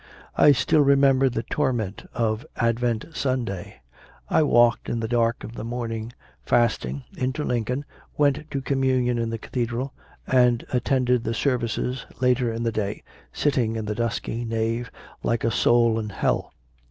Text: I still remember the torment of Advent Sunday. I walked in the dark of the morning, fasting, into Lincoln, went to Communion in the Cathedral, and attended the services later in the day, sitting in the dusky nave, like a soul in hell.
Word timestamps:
I 0.35 0.51
still 0.51 0.81
remember 0.81 1.29
the 1.29 1.43
torment 1.43 2.09
of 2.11 2.43
Advent 2.55 3.05
Sunday. 3.15 3.81
I 4.31 4.41
walked 4.41 4.89
in 4.89 4.99
the 4.99 5.07
dark 5.07 5.43
of 5.43 5.53
the 5.53 5.63
morning, 5.63 6.11
fasting, 6.43 7.03
into 7.15 7.43
Lincoln, 7.43 7.85
went 8.17 8.49
to 8.49 8.63
Communion 8.63 9.19
in 9.19 9.29
the 9.29 9.37
Cathedral, 9.37 9.93
and 10.25 10.65
attended 10.73 11.23
the 11.23 11.35
services 11.35 12.07
later 12.19 12.51
in 12.51 12.63
the 12.63 12.71
day, 12.71 13.03
sitting 13.31 13.75
in 13.75 13.85
the 13.85 13.93
dusky 13.93 14.43
nave, 14.43 14.89
like 15.21 15.43
a 15.43 15.51
soul 15.51 15.99
in 15.99 16.09
hell. 16.09 16.51